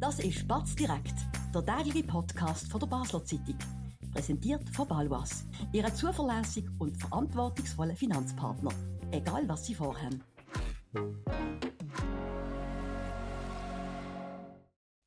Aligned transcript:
Das 0.00 0.20
ist 0.20 0.46
Batz 0.46 0.76
direkt, 0.76 1.14
der 1.52 1.66
tägliche 1.66 2.06
Podcast 2.06 2.70
von 2.70 2.78
der 2.78 2.86
Basler 2.86 3.24
Zeitung. 3.24 3.58
Präsentiert 4.12 4.62
von 4.70 4.86
Balwas, 4.86 5.44
Ihrem 5.72 5.92
zuverlässigen 5.92 6.72
und 6.78 6.96
verantwortungsvollen 6.96 7.96
Finanzpartner. 7.96 8.70
Egal 9.10 9.48
was 9.48 9.66
Sie 9.66 9.74
vorhaben. 9.74 10.22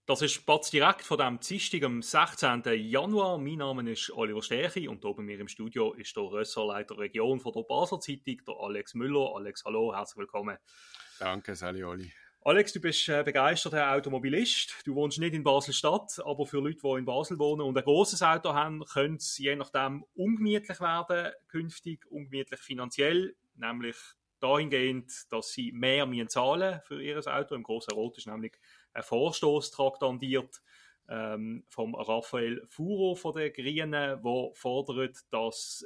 Das 0.05 0.21
ist 0.21 0.45
Batz 0.45 0.71
direkt 0.71 1.03
von 1.03 1.19
dem 1.19 1.39
Dienstag 1.39 1.83
am 1.83 2.01
16. 2.01 2.63
Januar. 2.89 3.37
Mein 3.37 3.59
Name 3.59 3.89
ist 3.89 4.11
Oliver 4.11 4.41
Stärchi 4.41 4.89
und 4.89 5.05
oben 5.05 5.25
mir 5.25 5.39
im 5.39 5.47
Studio 5.47 5.93
ist 5.93 6.17
der 6.17 6.33
Ressortleiter 6.33 6.97
Region 6.97 7.39
von 7.39 7.53
der 7.53 7.63
Basler 7.63 8.01
Zeitung, 8.01 8.41
der 8.45 8.55
Alex 8.59 8.93
Müller. 8.93 9.35
Alex, 9.37 9.63
hallo, 9.63 9.95
herzlich 9.95 10.17
willkommen. 10.17 10.57
Danke, 11.17 11.55
Sally 11.55 11.81
Oli. 11.81 12.11
Alex, 12.43 12.73
du 12.73 12.81
bist 12.81 13.07
äh, 13.07 13.21
begeisterter 13.23 13.93
Automobilist. 13.93 14.81
Du 14.83 14.95
wohnst 14.95 15.19
nicht 15.19 15.35
in 15.35 15.43
Basel-Stadt, 15.43 16.19
aber 16.25 16.47
für 16.47 16.59
Leute, 16.59 16.79
die 16.83 16.97
in 16.97 17.05
Basel 17.05 17.37
wohnen 17.37 17.61
und 17.61 17.77
ein 17.77 17.83
großes 17.83 18.23
Auto 18.23 18.55
haben, 18.55 18.83
könnte 18.83 19.17
es 19.17 19.37
je 19.37 19.55
nachdem 19.55 20.03
ungemütlich 20.15 20.81
werden, 20.81 21.33
künftig, 21.49 22.09
ungemütlich 22.09 22.59
finanziell, 22.59 23.35
nämlich 23.53 23.95
dahingehend, 24.39 25.11
dass 25.31 25.51
sie 25.51 25.71
mehr 25.71 26.07
müssen 26.07 26.29
zahlen 26.29 26.81
für 26.83 26.99
ihr 26.99 27.19
Auto. 27.27 27.53
Im 27.53 27.61
großen 27.61 27.93
Rot 27.93 28.17
ist 28.17 28.25
nämlich 28.25 28.53
ein 28.93 29.03
Vorstoß 29.03 29.69
traktandiert 29.69 30.63
ähm, 31.09 31.63
vom 31.69 31.93
Raphael 31.93 32.65
Furo 32.69 33.13
von 33.13 33.35
den 33.35 33.53
Grünen, 33.53 33.91
der 33.91 34.19
fordert, 34.55 35.17
dass 35.29 35.85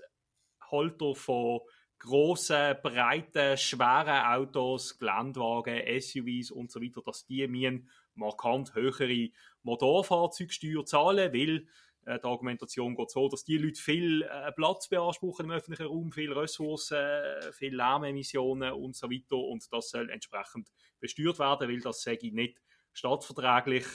Halter 0.71 1.15
von 1.15 1.59
große, 1.99 2.79
breite, 2.81 3.57
schwere 3.57 4.29
Autos, 4.35 4.97
Geländewagen, 4.97 5.81
SUVs 5.99 6.51
und 6.51 6.71
so 6.71 6.81
weiter, 6.81 7.01
dass 7.05 7.25
die 7.25 7.47
müssen 7.47 7.89
markant 8.13 8.73
höhere 8.75 9.29
Motorfahrzeugsteuer 9.63 10.85
zahlen, 10.85 11.33
weil 11.33 11.67
äh, 12.05 12.19
die 12.19 12.25
Argumentation 12.25 12.95
geht 12.95 13.09
so, 13.09 13.27
dass 13.27 13.43
die 13.43 13.57
Leute 13.57 13.81
viel 13.81 14.21
äh, 14.23 14.51
Platz 14.51 14.87
beanspruchen 14.87 15.45
im 15.45 15.51
öffentlichen 15.51 15.87
Raum, 15.87 16.11
viel 16.11 16.31
Ressourcen, 16.33 17.51
viel 17.53 17.75
Lärmemissionen 17.75 18.73
und 18.73 18.95
so 18.95 19.09
weiter 19.09 19.37
und 19.37 19.71
das 19.71 19.89
soll 19.89 20.09
entsprechend 20.09 20.69
besteuert 20.99 21.39
werden, 21.39 21.69
weil 21.69 21.81
das 21.81 22.01
sage 22.01 22.27
ich 22.27 22.33
nicht 22.33 22.61
stadtverträglich. 22.93 23.85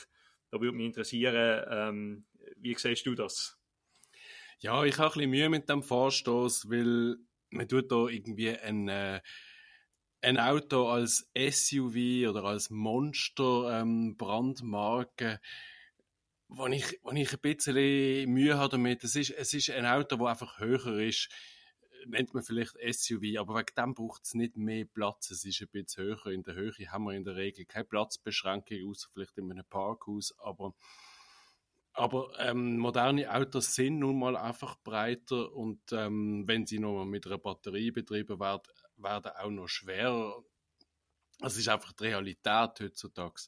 Da 0.51 0.61
würde 0.61 0.77
mich 0.77 0.87
interessieren, 0.87 1.65
ähm, 1.71 2.27
wie 2.57 2.75
siehst 2.75 3.07
du 3.07 3.15
das? 3.15 3.57
Ja, 4.59 4.85
ich 4.85 4.99
habe 4.99 5.09
ein 5.09 5.13
bisschen 5.15 5.31
Mühe 5.31 5.49
mit 5.49 5.69
dem 5.69 5.83
Vorstoß, 5.83 6.69
weil 6.69 7.17
man 7.51 7.69
tut 7.69 7.91
da 7.91 8.07
irgendwie 8.07 8.51
ein, 8.51 8.89
äh, 8.89 9.21
ein 10.23 10.39
Auto 10.39 10.89
als 10.89 11.31
SUV 11.37 12.29
oder 12.29 12.45
als 12.45 12.71
Monster 12.71 13.81
ähm, 13.81 14.17
Brandmarke, 14.17 15.41
wo 16.49 16.67
ich, 16.67 16.99
wo 17.03 17.13
ich 17.13 17.33
ein 17.33 17.41
bisschen 17.41 18.31
Mühe 18.31 18.59
habe 18.59 18.71
damit. 18.71 19.05
Es 19.05 19.17
ist, 19.17 19.31
es 19.31 19.55
ist 19.55 19.71
ein 19.71 19.87
Auto, 19.87 20.17
das 20.17 20.29
einfach 20.29 20.59
höher 20.59 20.99
ist. 21.01 21.29
Nennt 22.07 22.33
man 22.33 22.43
vielleicht 22.43 22.77
SUV, 22.81 23.39
aber 23.39 23.57
wegen 23.57 23.75
dem 23.77 23.95
braucht 23.95 24.25
es 24.25 24.35
nicht 24.35 24.57
mehr 24.57 24.87
Platz. 24.87 25.31
Es 25.31 25.45
ist 25.45 25.61
ein 25.61 25.69
bisschen 25.69 26.05
höher. 26.05 26.27
In 26.27 26.43
der 26.43 26.55
Höhe 26.55 26.73
haben 26.91 27.05
wir 27.05 27.13
in 27.13 27.25
der 27.25 27.37
Regel 27.37 27.67
keine 27.67 27.85
Platzbeschränkung, 27.85 28.89
außer 28.89 29.09
vielleicht 29.13 29.37
in 29.37 29.51
einem 29.51 29.67
Parkhaus, 29.69 30.35
aber 30.39 30.75
aber 31.93 32.33
ähm, 32.39 32.79
moderne 32.79 33.33
Autos 33.33 33.75
sind 33.75 33.99
nun 33.99 34.19
mal 34.19 34.37
einfach 34.37 34.77
breiter 34.83 35.53
und 35.53 35.81
ähm, 35.93 36.45
wenn 36.47 36.67
sie 36.67 36.79
noch 36.79 37.05
mit 37.05 37.27
einer 37.27 37.39
Batterie 37.39 37.91
betrieben 37.91 38.39
werden, 38.39 38.73
werden 38.97 39.33
auch 39.37 39.51
noch 39.51 39.69
schwerer. 39.69 40.43
Das 41.41 41.57
ist 41.57 41.69
einfach 41.69 41.93
die 41.93 42.05
Realität 42.05 42.81
heutzutage. 42.81 43.43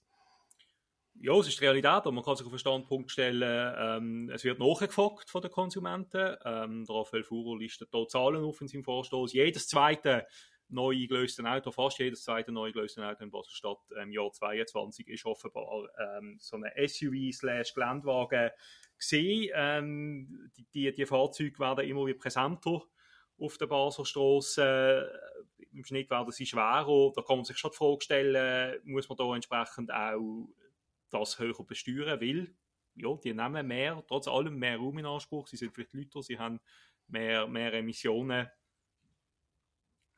Ja, 1.20 1.34
es 1.38 1.46
ist 1.46 1.60
die 1.60 1.64
Realität, 1.64 1.90
aber 1.90 2.12
man 2.12 2.24
kann 2.24 2.36
sich 2.36 2.46
auf 2.46 2.52
den 2.52 2.58
Standpunkt 2.58 3.10
stellen, 3.10 3.42
ähm, 3.78 4.30
es 4.30 4.44
wird 4.44 4.58
nachgefragt 4.58 5.28
von 5.28 5.42
den 5.42 5.50
Konsumenten. 5.50 6.36
Ähm, 6.44 6.84
der 6.86 6.96
Raphael 6.96 7.22
Furo 7.22 7.54
listet 7.54 7.90
hier 7.92 8.08
Zahlen 8.08 8.42
auf 8.42 8.60
in 8.60 8.68
seinem 8.68 8.82
Vorstoß. 8.82 9.34
Jedes 9.34 9.68
zweite 9.68 10.26
neu 10.72 10.94
eingelöste 10.94 11.44
Auto, 11.44 11.70
fast 11.70 11.98
jedes 11.98 12.24
zweite 12.24 12.52
neu 12.52 12.66
eingelöste 12.66 13.06
Auto 13.06 13.22
in 13.22 13.30
Basel-Stadt 13.30 13.78
im 14.02 14.12
Jahr 14.12 14.32
2022 14.32 15.08
ist 15.08 15.24
offenbar 15.24 15.88
ähm, 15.98 16.36
so 16.40 16.56
eine 16.56 16.72
SUV-Geländewagen 16.76 18.50
gesehen. 18.96 19.50
Ähm, 19.54 20.50
die, 20.56 20.66
die, 20.72 20.92
die, 20.92 21.06
Fahrzeuge 21.06 21.58
werden 21.58 21.86
immer 21.88 22.06
wieder 22.06 22.18
präsenter 22.18 22.82
auf 23.38 23.58
der 23.58 23.66
Basler 23.66 25.08
Im 25.72 25.84
Schnitt 25.84 26.10
werden 26.10 26.32
sie 26.32 26.46
schwerer. 26.46 27.12
Da 27.14 27.22
kann 27.22 27.36
man 27.36 27.44
sich 27.44 27.58
schon 27.58 27.72
die 27.72 27.76
Frage 27.76 28.00
stellen, 28.02 28.80
muss 28.84 29.08
man 29.08 29.18
da 29.18 29.34
entsprechend 29.34 29.92
auch 29.92 30.48
das 31.10 31.38
höher 31.38 31.64
besteuern, 31.64 32.20
weil 32.20 32.54
ja, 32.94 33.14
die 33.16 33.34
nehmen 33.34 33.66
mehr, 33.66 34.02
trotz 34.06 34.28
allem 34.28 34.56
mehr 34.56 34.76
Raum 34.76 34.98
in 34.98 35.06
Anspruch, 35.06 35.48
sie 35.48 35.56
sind 35.56 35.74
vielleicht 35.74 35.94
Leute, 35.94 36.22
sie 36.22 36.38
haben 36.38 36.60
mehr, 37.08 37.46
mehr 37.46 37.72
Emissionen 37.74 38.48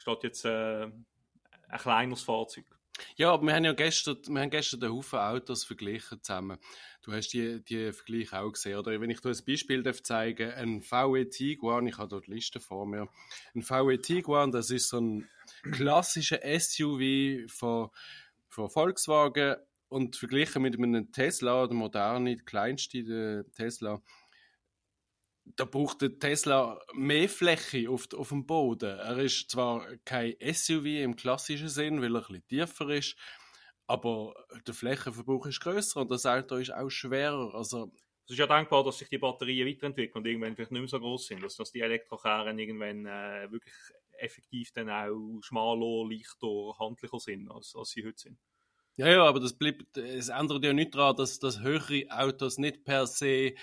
statt 0.04 0.22
jetzt 0.22 0.44
äh, 0.44 0.84
ein 0.84 1.78
kleineres 1.78 2.22
Fahrzeug. 2.22 2.66
Ja, 3.16 3.32
aber 3.32 3.46
wir 3.46 3.54
haben 3.54 3.64
ja 3.64 3.72
gestern, 3.72 4.18
wir 4.28 4.42
haben 4.42 4.50
gestern 4.50 4.80
den 4.80 4.92
Haufen 4.92 5.18
Autos 5.18 5.64
verglichen 5.64 6.22
zusammen. 6.22 6.58
Du 7.02 7.12
hast 7.12 7.30
die, 7.30 7.64
die 7.64 7.90
Vergleiche 7.90 8.38
auch 8.38 8.52
gesehen, 8.52 8.78
oder? 8.78 9.00
Wenn 9.00 9.10
ich 9.10 9.20
dir 9.20 9.30
ein 9.30 9.44
Beispiel 9.46 9.82
darf 9.82 10.02
zeigen 10.02 10.52
ein 10.52 10.82
VW 10.82 11.24
Tiguan, 11.24 11.86
ich 11.86 11.96
habe 11.96 12.08
dort 12.08 12.26
die 12.26 12.32
Liste 12.32 12.60
vor 12.60 12.86
mir. 12.86 13.08
Ein 13.54 13.62
VW 13.62 13.96
Tiguan, 13.96 14.52
das 14.52 14.70
ist 14.70 14.88
so 14.88 15.00
ein 15.00 15.28
klassischer 15.72 16.40
SUV 16.44 17.50
von, 17.50 17.88
von 18.48 18.68
Volkswagen 18.68 19.56
und 19.88 20.16
verglichen 20.16 20.62
mit 20.62 20.74
einem 20.74 21.10
Tesla, 21.12 21.66
der 21.66 21.76
moderne, 21.76 22.36
kleinste 22.36 23.46
Tesla, 23.56 24.02
da 25.44 25.64
braucht 25.64 26.02
der 26.02 26.18
Tesla 26.18 26.80
mehr 26.94 27.28
Fläche 27.28 27.88
auf, 27.90 28.08
auf 28.14 28.28
dem 28.30 28.46
Boden. 28.46 28.98
Er 28.98 29.18
ist 29.18 29.50
zwar 29.50 29.86
kein 30.04 30.34
SUV 30.40 30.86
im 30.86 31.16
klassischen 31.16 31.68
Sinn, 31.68 32.00
weil 32.00 32.16
er 32.16 32.22
ein 32.22 32.26
bisschen 32.26 32.48
tiefer 32.48 32.88
ist, 32.90 33.16
aber 33.86 34.34
der 34.66 34.74
Flächenverbrauch 34.74 35.46
ist 35.46 35.60
größer 35.60 36.00
und 36.00 36.10
das 36.10 36.26
Auto 36.26 36.56
ist 36.56 36.72
auch 36.72 36.88
schwerer. 36.88 37.54
Also, 37.54 37.92
es 38.24 38.32
ist 38.32 38.38
ja 38.38 38.46
denkbar, 38.46 38.82
dass 38.82 38.98
sich 38.98 39.08
die 39.10 39.18
Batterien 39.18 39.68
weiterentwickeln 39.68 40.22
und 40.22 40.26
irgendwann 40.26 40.56
vielleicht 40.56 40.72
nicht 40.72 40.80
mehr 40.80 40.88
so 40.88 40.98
groß 40.98 41.26
sind, 41.26 41.42
dass, 41.42 41.56
dass 41.56 41.70
die 41.70 41.80
Elektrokarren 41.80 42.58
irgendwann 42.58 43.04
äh, 43.04 43.50
wirklich 43.52 43.74
effektiv 44.18 44.72
dann 44.72 44.88
auch 44.88 45.40
schmaler, 45.42 46.08
leichter, 46.08 46.78
handlicher 46.78 47.20
sind, 47.20 47.50
als, 47.50 47.74
als 47.76 47.90
sie 47.90 48.06
heute 48.06 48.18
sind. 48.18 48.38
Ja, 48.96 49.08
ja, 49.08 49.24
aber 49.24 49.40
das 49.40 49.58
bleibt, 49.58 49.98
es 49.98 50.28
ändert 50.28 50.64
ja 50.64 50.72
nicht 50.72 50.94
daran, 50.94 51.16
dass, 51.16 51.38
dass 51.40 51.60
höhere 51.60 52.04
Autos 52.10 52.58
nicht 52.58 52.84
per 52.84 53.06
se 53.06 53.54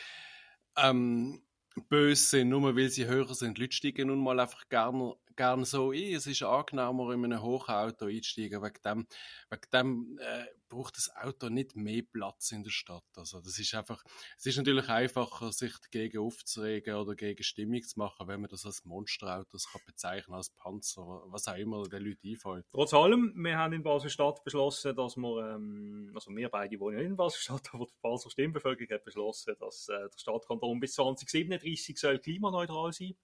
ähm, 0.78 1.42
böse 1.90 2.24
sind, 2.24 2.50
nur 2.50 2.76
weil 2.76 2.90
sie 2.90 3.06
höher 3.06 3.34
sind. 3.34 3.58
Die 3.58 3.62
Leute 3.62 3.76
steigen 3.76 4.08
nun 4.08 4.20
mal 4.20 4.40
einfach 4.40 4.68
gerne, 4.70 5.16
gerne 5.42 5.66
so 5.66 5.90
ein. 5.90 6.14
Es 6.14 6.28
ist 6.28 6.44
angenehmer, 6.44 7.12
in 7.14 7.26
einem 7.26 7.42
Hochauto 7.42 8.06
einzusteigen. 8.06 8.62
Wegen 8.62 8.82
dem, 8.86 9.08
wegen 9.50 9.70
dem 9.74 10.20
äh, 10.20 10.46
braucht 10.70 10.98
das 10.98 11.12
Auto 11.16 11.50
nicht 11.50 11.76
mehr 11.76 12.04
Platz 12.04 12.52
in 12.52 12.64
der 12.64 12.70
Stadt. 12.70 13.04
Also 13.16 13.42
das 13.42 13.58
ist 13.58 13.74
einfach, 13.74 14.04
es 14.38 14.46
ist 14.46 14.58
natürlich 14.58 14.88
einfacher, 14.88 15.52
sich 15.52 15.74
dagegen 15.80 16.20
aufzuregen 16.20 16.94
oder 16.94 17.16
gegen 17.16 17.44
Stimmung 17.44 17.82
zu 17.82 17.98
machen, 17.98 18.28
wenn 18.28 18.40
man 18.40 18.52
das 18.52 18.68
als 18.68 18.86
Monsterauto 18.86 19.58
kann 19.58 20.36
als 20.36 20.52
Panzer, 20.52 21.24
was 21.26 21.48
auch 21.48 21.58
immer 21.58 21.90
den 21.90 22.04
Leuten 22.04 22.28
einfällt. 22.28 22.68
Trotz 22.72 22.94
allem, 22.94 23.34
wir 23.36 23.58
haben 23.58 23.74
in 23.74 23.82
Basel-Stadt 23.82 24.44
beschlossen, 24.44 24.96
dass 24.96 25.18
wir, 25.18 25.56
ähm, 25.56 26.12
also 26.14 26.30
wir 26.36 26.50
beide 26.50 26.80
wohnen 26.80 27.00
in 27.00 27.16
Basel-Stadt, 27.16 27.70
aber 27.74 27.88
die 27.88 27.94
Basler 28.00 28.30
Stimmbevölkerung 28.30 28.94
hat 28.94 29.04
beschlossen, 29.04 29.56
dass 29.60 29.90
äh, 29.90 29.98
der 29.98 30.18
Stadtkanton 30.20 30.80
bis 30.80 30.94
2037 30.94 31.98
soll 31.98 32.20
klimaneutral 32.20 32.94
sein. 32.94 33.16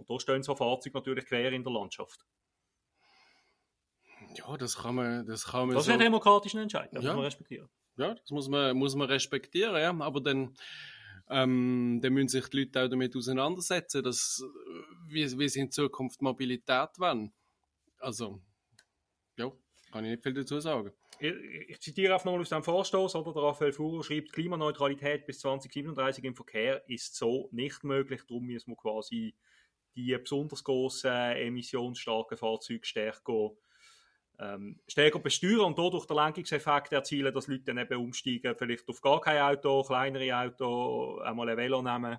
Und 0.00 0.08
da 0.08 0.18
stehen 0.18 0.42
so 0.42 0.54
Fahrzeuge 0.54 0.96
natürlich 0.96 1.26
quer 1.26 1.52
in 1.52 1.62
der 1.62 1.72
Landschaft. 1.72 2.24
Ja, 4.34 4.56
das 4.56 4.78
kann 4.78 4.94
man, 4.94 5.26
das 5.26 5.44
kann 5.44 5.66
man 5.66 5.76
Das 5.76 5.84
so... 5.84 5.90
ist 5.90 5.94
ein 5.94 6.00
demokratischer 6.00 6.60
Entscheid, 6.60 6.88
das 6.92 7.04
ja. 7.04 7.10
muss 7.10 7.16
man 7.16 7.24
respektieren. 7.24 7.68
Ja, 7.96 8.14
das 8.14 8.30
muss 8.30 8.48
man, 8.48 8.76
muss 8.76 8.94
man 8.94 9.08
respektieren, 9.08 9.76
ja. 9.76 9.94
Aber 9.98 10.20
dann, 10.22 10.56
ähm, 11.28 12.00
dann 12.02 12.12
müssen 12.14 12.28
sich 12.28 12.48
die 12.48 12.60
Leute 12.60 12.84
auch 12.84 12.88
damit 12.88 13.14
auseinandersetzen, 13.14 14.02
dass, 14.02 14.42
wie, 15.06 15.38
wie 15.38 15.48
sie 15.48 15.60
in 15.60 15.70
Zukunft 15.70 16.22
Mobilität 16.22 16.90
wollen. 16.98 17.32
Also, 17.98 18.40
ja, 19.36 19.52
kann 19.92 20.04
ich 20.04 20.12
nicht 20.12 20.22
viel 20.22 20.32
dazu 20.32 20.60
sagen. 20.60 20.92
Ich, 21.18 21.34
ich 21.68 21.80
zitiere 21.80 22.14
einfach 22.14 22.24
nochmal 22.24 22.40
aus 22.40 22.48
dem 22.48 22.62
Vorstoß, 22.62 23.16
oder? 23.16 23.34
Der 23.34 23.42
Raphael 23.42 23.72
Furo 23.74 24.02
schreibt, 24.02 24.32
Klimaneutralität 24.32 25.26
bis 25.26 25.40
2037 25.40 26.24
im 26.24 26.34
Verkehr 26.34 26.88
ist 26.88 27.16
so 27.16 27.50
nicht 27.52 27.84
möglich, 27.84 28.22
darum 28.26 28.46
müssen 28.46 28.70
wir 28.70 28.76
quasi 28.76 29.34
die 30.04 30.18
besonders 30.18 30.64
grossen, 30.64 31.10
emissionsstarken 31.10 32.36
Fahrzeuge 32.36 32.86
stärker 32.86 33.50
ähm, 34.40 34.80
stärker 34.88 35.18
besteuern 35.18 35.66
und 35.66 35.78
dadurch 35.78 36.06
den 36.06 36.16
Lenkungseffekt 36.16 36.92
erzielen, 36.92 37.32
dass 37.32 37.46
Leute 37.46 37.64
dann 37.64 37.78
eben 37.78 38.00
umsteigen, 38.00 38.54
vielleicht 38.56 38.88
auf 38.88 39.00
gar 39.02 39.20
kein 39.20 39.42
Auto, 39.42 39.82
kleinere 39.82 40.34
Auto, 40.34 41.18
einmal 41.18 41.50
ein 41.50 41.56
Velo 41.58 41.82
nehmen. 41.82 42.18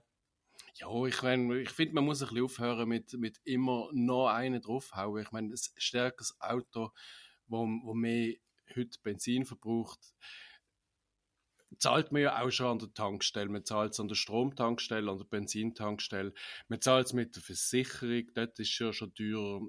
Ja, 0.76 1.06
ich, 1.06 1.22
mein, 1.24 1.52
ich 1.52 1.72
finde, 1.72 1.96
man 1.96 2.06
muss 2.06 2.22
ein 2.22 2.30
bisschen 2.30 2.46
aufhören 2.46 2.88
mit, 2.88 3.14
mit 3.14 3.40
immer 3.44 3.90
noch 3.92 4.28
einen 4.28 4.62
draufhauen. 4.62 5.24
Ich 5.24 5.32
meine, 5.32 5.50
ein 5.50 5.58
stärkeres 5.78 6.40
Auto, 6.40 6.92
wo, 7.48 7.66
wo 7.84 7.94
mehr 7.94 8.36
heute 8.76 9.00
Benzin 9.02 9.46
verbraucht, 9.46 10.00
zahlt 11.78 12.12
man 12.12 12.22
ja 12.22 12.42
auch 12.42 12.52
schon 12.52 12.68
an 12.68 12.80
der 12.80 12.94
Tankstelle. 12.94 13.50
Man 13.50 13.66
zahlt 13.66 13.94
es 13.94 14.00
an 14.00 14.08
der 14.08 14.16
Stromtankstelle, 14.16 15.10
an 15.10 15.18
der 15.18 15.26
Benzintankstelle. 15.26 16.34
Man 16.68 16.82
zahlt 16.82 17.08
es 17.08 17.14
mit 17.14 17.36
der 17.36 17.44
Versicherung, 17.44 18.32
dort 18.34 18.60
ist 18.60 18.72
es 18.72 18.80
ja 18.80 18.94
schon 18.94 19.14
teurer. 19.14 19.62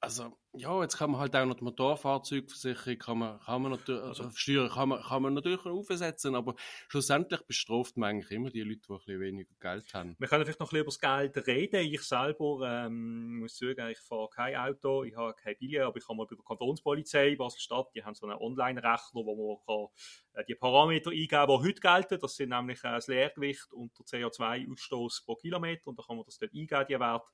Also, 0.00 0.38
ja, 0.54 0.80
jetzt 0.82 0.96
kann 0.96 1.10
man 1.10 1.20
halt 1.20 1.36
auch 1.36 1.44
noch 1.44 1.56
die 1.56 1.64
Motorfahrzeugversicherung, 1.64 2.98
kann 2.98 3.18
man, 3.18 3.40
kann 3.40 3.62
man 3.62 3.72
natürlich, 3.72 4.02
also 4.02 4.30
Steuern 4.34 4.70
kann 4.70 4.88
man, 4.88 5.02
kann 5.02 5.22
man 5.22 5.34
natürlich 5.34 5.64
aufsetzen, 5.66 6.34
aber 6.34 6.54
schlussendlich 6.88 7.42
bestraft 7.46 7.96
man 7.96 8.10
eigentlich 8.10 8.30
immer 8.30 8.50
die 8.50 8.62
Leute, 8.62 8.80
die 8.80 8.92
ein 8.92 8.98
bisschen 8.98 9.20
weniger 9.20 9.54
Geld 9.60 9.92
haben. 9.92 10.16
Wir 10.18 10.26
können 10.26 10.44
vielleicht 10.44 10.58
noch 10.60 10.72
ein 10.72 10.82
bisschen 10.84 11.02
über 11.10 11.30
das 11.30 11.34
Geld 11.34 11.46
reden. 11.46 11.92
Ich 11.92 12.02
selber 12.02 12.60
ähm, 12.66 13.40
muss 13.40 13.58
sagen, 13.58 13.90
ich 13.90 13.98
fahre 13.98 14.30
kein 14.30 14.56
Auto, 14.56 15.04
ich 15.04 15.14
habe 15.16 15.34
keine 15.34 15.56
Billet, 15.56 15.82
aber 15.82 15.98
ich 15.98 16.08
habe 16.08 16.16
mal 16.16 16.26
bei 16.26 16.36
der 16.36 16.44
Kantonspolizei 16.44 17.36
Basel-Stadt, 17.36 17.88
die 17.94 18.02
haben 18.02 18.14
so 18.14 18.26
einen 18.26 18.38
Online-Rechner, 18.38 19.24
wo 19.24 19.56
man 19.56 19.66
kann, 19.66 20.40
äh, 20.40 20.44
die 20.46 20.54
Parameter 20.54 21.10
eingeben 21.10 21.28
kann, 21.28 21.48
die 21.48 21.68
heute 21.68 21.80
gelten. 21.80 22.20
Das 22.20 22.36
sind 22.36 22.48
nämlich 22.48 22.78
äh, 22.78 22.92
das 22.92 23.06
Leergewicht 23.06 23.72
und 23.74 23.92
der 23.98 24.06
CO2-Ausstoß 24.06 25.24
pro 25.26 25.36
Kilometer 25.36 25.88
und 25.88 25.98
da 25.98 26.02
kann 26.02 26.16
man 26.16 26.24
das 26.24 26.38
dort 26.38 26.54
eingeben, 26.54 26.86
die 26.88 26.98
Werte. 26.98 27.26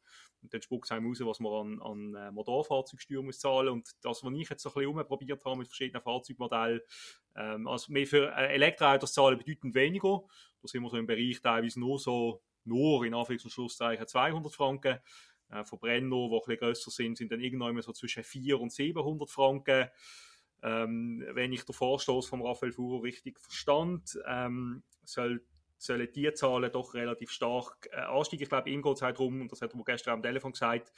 Und 0.42 0.52
dann 0.52 0.60
spuckt 0.60 0.84
es 0.84 0.92
einem 0.92 1.06
raus, 1.06 1.20
was 1.20 1.40
man 1.40 1.80
an, 1.80 1.82
an 1.82 2.14
äh, 2.14 2.30
Motorfahrzeugsteuer 3.04 3.22
muss 3.22 3.38
zahlen. 3.38 3.68
Und 3.68 3.90
das, 4.02 4.22
was 4.22 4.32
ich 4.34 4.48
jetzt 4.48 4.62
so 4.62 4.70
ein 4.70 4.74
bisschen 4.74 4.90
umprobiert 4.90 5.44
habe 5.44 5.56
mit 5.56 5.68
verschiedenen 5.68 6.02
Fahrzeugmodellen, 6.02 6.80
ähm, 7.36 7.66
also 7.66 7.92
mehr 7.92 8.06
für 8.06 8.32
äh, 8.32 8.54
Elektroautos 8.54 9.12
zahlen 9.12 9.38
bedeutend 9.38 9.74
weniger. 9.74 10.22
Da 10.62 10.68
sind 10.68 10.82
wir 10.82 10.90
so 10.90 10.96
im 10.96 11.06
Bereich 11.06 11.40
teilweise 11.40 11.80
nur 11.80 11.98
so, 11.98 12.42
nur 12.64 13.04
in 13.04 13.14
Anführungs- 13.14 13.44
und 13.44 13.50
Schlusszeichen 13.50 14.06
200 14.06 14.52
Franken. 14.52 14.98
Äh, 15.50 15.64
Verbrenner, 15.64 16.28
die 16.28 16.34
ein 16.34 16.40
bisschen 16.40 16.58
grösser 16.58 16.90
sind, 16.90 17.18
sind 17.18 17.32
dann 17.32 17.40
irgendwann 17.40 17.80
so 17.82 17.92
zwischen 17.92 18.24
400 18.24 18.62
und 18.62 18.72
700 18.72 19.30
Franken. 19.30 19.88
Ähm, 20.62 21.24
wenn 21.32 21.52
ich 21.52 21.64
den 21.64 21.74
Vorstoß 21.74 22.26
von 22.26 22.40
Raphael 22.40 22.72
Fuhrer 22.72 23.02
richtig 23.02 23.38
verstand, 23.38 24.18
ähm, 24.26 24.82
soll 25.02 25.44
sollen 25.84 26.08
die 26.14 26.32
Zahlen 26.32 26.72
doch 26.72 26.94
relativ 26.94 27.30
stark 27.30 27.88
äh, 27.92 28.00
ansteigen. 28.00 28.42
Ich 28.42 28.48
glaube, 28.48 28.70
ihm 28.70 28.82
geht 28.82 28.96
es 28.96 29.02
halt 29.02 29.18
darum, 29.18 29.42
und 29.42 29.52
das 29.52 29.60
hat 29.60 29.74
er 29.74 29.84
gestern 29.84 30.14
am 30.14 30.22
Telefon 30.22 30.52
gesagt, 30.52 30.92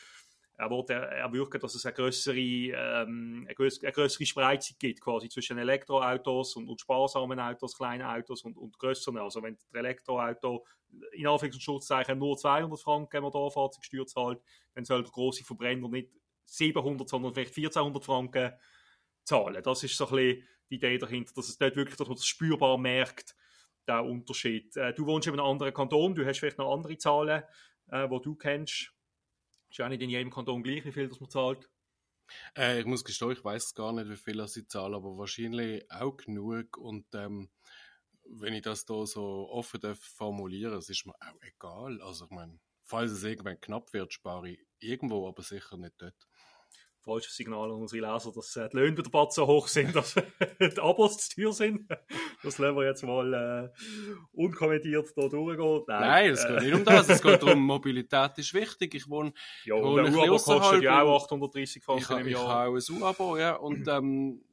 er 0.58 0.70
wollte 0.70 0.94
erwirken, 0.94 1.60
dass 1.60 1.74
es 1.74 1.84
eine 1.84 1.94
größere, 1.94 2.38
ähm, 2.38 3.44
eine, 3.46 3.54
größere, 3.54 4.26
Spreizung 4.26 4.76
gibt, 4.78 5.00
quasi 5.02 5.28
zwischen 5.28 5.58
Elektroautos 5.58 6.56
und, 6.56 6.68
und 6.68 6.80
sparsamen 6.80 7.38
Autos, 7.38 7.76
kleinen 7.76 8.02
Autos 8.02 8.42
und, 8.42 8.56
und 8.56 8.78
größeren. 8.78 9.18
Also 9.18 9.42
wenn 9.42 9.54
das 9.54 9.66
Elektroauto 9.74 10.64
in 11.12 11.26
Anführungs- 11.26 12.14
nur 12.14 12.36
200 12.36 12.80
Franken 12.80 13.22
Motorfahrzeugsteuer 13.22 14.06
zahlt, 14.06 14.40
dann 14.74 14.84
soll 14.84 15.02
der 15.02 15.12
große 15.12 15.44
Verbrenner 15.44 15.88
nicht 15.88 16.10
700, 16.46 17.06
sondern 17.06 17.34
vielleicht 17.34 17.56
1400 17.56 18.04
Franken 18.04 18.52
zahlen. 19.24 19.62
Das 19.62 19.82
ist 19.82 19.96
so 19.96 20.06
ein 20.08 20.16
bisschen 20.16 20.48
die 20.70 20.74
Idee 20.76 20.96
dahinter, 20.96 21.32
dass 21.34 21.48
es 21.48 21.58
dort 21.58 21.76
wirklich, 21.76 21.96
dass 21.96 22.08
man 22.08 22.16
das 22.16 22.26
spürbar 22.26 22.78
merkt, 22.78 23.36
der 23.86 24.04
Unterschied. 24.04 24.74
Äh, 24.76 24.94
du 24.94 25.06
wohnst 25.06 25.28
in 25.28 25.34
einem 25.34 25.44
anderen 25.44 25.74
Kanton, 25.74 26.14
du 26.14 26.24
hast 26.24 26.38
vielleicht 26.38 26.58
noch 26.58 26.72
andere 26.72 26.96
Zahlen, 26.96 27.42
äh, 27.90 28.08
die 28.08 28.20
du 28.22 28.34
kennst. 28.34 28.95
Ist 29.76 29.80
ja 29.80 29.90
nicht 29.90 30.00
in 30.00 30.08
jedem 30.08 30.30
Kanton 30.30 30.62
gleich, 30.62 30.86
wie 30.86 30.90
viel 30.90 31.06
das 31.06 31.20
man 31.20 31.28
zahlt. 31.28 31.68
Äh, 32.56 32.80
ich 32.80 32.86
muss 32.86 33.04
gestehen, 33.04 33.32
ich 33.32 33.44
weiß 33.44 33.74
gar 33.74 33.92
nicht, 33.92 34.08
wie 34.08 34.16
viel 34.16 34.48
sie 34.48 34.66
zahlen, 34.66 34.94
aber 34.94 35.18
wahrscheinlich 35.18 35.84
auch 35.90 36.16
genug. 36.16 36.78
Und 36.78 37.04
ähm, 37.12 37.50
wenn 38.24 38.54
ich 38.54 38.62
das 38.62 38.86
da 38.86 39.04
so 39.04 39.50
offen 39.50 39.78
darf 39.82 39.98
formulieren, 39.98 40.72
es 40.78 40.88
ist 40.88 41.04
mir 41.04 41.12
auch 41.20 41.42
egal. 41.42 42.00
Also 42.00 42.24
ich 42.24 42.30
meine, 42.30 42.58
falls 42.84 43.10
es 43.10 43.22
irgendwann 43.22 43.60
knapp 43.60 43.92
wird, 43.92 44.14
spare 44.14 44.48
ich 44.48 44.66
irgendwo, 44.78 45.28
aber 45.28 45.42
sicher 45.42 45.76
nicht 45.76 45.96
dort 45.98 46.26
falsches 47.06 47.36
Signal 47.36 47.70
an 47.70 47.80
unsere 47.80 48.12
Leser, 48.12 48.32
dass 48.32 48.56
äh, 48.56 48.68
die 48.68 48.76
Löhne 48.76 48.96
bei 48.96 49.02
der 49.02 49.10
Batz 49.10 49.36
so 49.36 49.46
hoch 49.46 49.68
sind, 49.68 49.94
dass 49.94 50.14
die 50.60 50.80
Abos 50.80 51.28
zu 51.28 51.40
teuer 51.40 51.52
sind. 51.52 51.88
Das 52.42 52.58
lassen 52.58 52.76
wir 52.76 52.84
jetzt 52.84 53.02
mal 53.02 53.32
äh, 53.34 53.68
unkommentiert 54.32 55.08
hier 55.14 55.28
durchgehen. 55.28 55.84
Nein, 55.88 56.00
Nein 56.00 56.30
es 56.30 56.44
äh, 56.44 56.48
geht 56.48 56.62
nicht 56.62 56.74
um 56.74 56.84
das. 56.84 57.08
Es 57.08 57.22
geht 57.22 57.42
darum, 57.42 57.60
Mobilität 57.66 58.38
ist 58.38 58.54
wichtig. 58.54 58.94
Ich 58.94 59.08
wohne, 59.08 59.32
ja, 59.64 59.76
ich 59.76 59.82
wohne 59.82 60.06
ein 60.06 60.14
abo 60.14 60.36
kostet 60.36 60.82
ja 60.82 61.02
auch 61.02 61.24
830 61.24 61.82
Franken 61.82 62.02
ich, 62.02 62.26
im 62.26 62.28
Jahr. 62.28 62.76
Ich 62.76 62.88
habe 62.88 62.96
ein 62.98 63.02
U-Abo, 63.02 63.36
ja. 63.38 63.56
Und, 63.56 63.88
ähm, 63.88 64.44